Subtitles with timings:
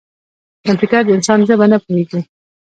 [0.65, 2.21] کمپیوټر د انسان ژبه نه پوهېږي.